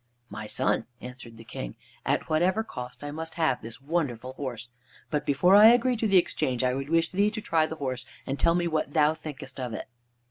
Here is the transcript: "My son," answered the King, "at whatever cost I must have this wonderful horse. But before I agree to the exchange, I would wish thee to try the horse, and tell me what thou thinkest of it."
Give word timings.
"My 0.31 0.47
son," 0.47 0.87
answered 0.99 1.37
the 1.37 1.43
King, 1.43 1.75
"at 2.07 2.27
whatever 2.27 2.63
cost 2.63 3.03
I 3.03 3.11
must 3.11 3.35
have 3.35 3.61
this 3.61 3.79
wonderful 3.79 4.33
horse. 4.33 4.67
But 5.11 5.27
before 5.27 5.55
I 5.55 5.67
agree 5.67 5.95
to 5.97 6.07
the 6.07 6.17
exchange, 6.17 6.63
I 6.63 6.73
would 6.73 6.89
wish 6.89 7.11
thee 7.11 7.29
to 7.29 7.39
try 7.39 7.67
the 7.67 7.75
horse, 7.75 8.03
and 8.25 8.39
tell 8.39 8.55
me 8.55 8.67
what 8.67 8.93
thou 8.93 9.13
thinkest 9.13 9.59
of 9.59 9.73
it." 9.75 9.87